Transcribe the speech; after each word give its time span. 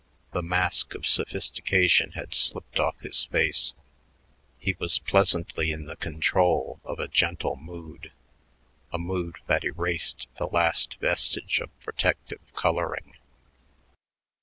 The 0.31 0.41
mask 0.41 0.95
of 0.95 1.05
sophistication 1.05 2.13
had 2.13 2.33
slipped 2.33 2.79
off 2.79 2.99
his 3.01 3.25
face; 3.25 3.75
he 4.57 4.75
was 4.79 4.97
pleasantly 4.97 5.71
in 5.71 5.85
the 5.85 5.95
control 5.95 6.79
of 6.83 6.99
a 6.99 7.07
gentle 7.07 7.55
mood, 7.55 8.11
a 8.91 8.97
mood 8.97 9.35
that 9.45 9.63
erased 9.63 10.25
the 10.39 10.47
last 10.47 10.95
vestige 10.99 11.59
of 11.59 11.69
protective 11.81 12.41
coloring. 12.55 13.13